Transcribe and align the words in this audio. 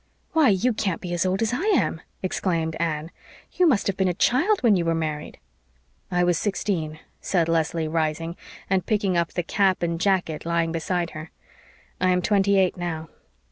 "Why, 0.31 0.49
you 0.49 0.73
can't 0.73 0.99
be 0.99 1.13
as 1.13 1.27
old 1.27 1.43
as 1.43 1.53
I 1.53 1.61
am!" 1.61 2.01
exclaimed 2.23 2.75
Anne. 2.79 3.11
"You 3.51 3.67
must 3.67 3.85
have 3.85 3.95
been 3.97 4.07
a 4.07 4.15
child 4.15 4.63
when 4.63 4.75
you 4.75 4.83
were 4.83 4.95
married." 4.95 5.37
"I 6.09 6.23
was 6.23 6.39
sixteen," 6.39 6.99
said 7.19 7.47
Leslie, 7.47 7.87
rising, 7.87 8.35
and 8.67 8.83
picking 8.83 9.15
up 9.15 9.33
the 9.33 9.43
cap 9.43 9.83
and 9.83 10.01
jacket 10.01 10.43
lying 10.43 10.71
beside 10.71 11.11
her. 11.11 11.29
"I 11.99 12.09
am 12.09 12.23
twenty 12.23 12.57
eight 12.57 12.77
now. 12.77 13.09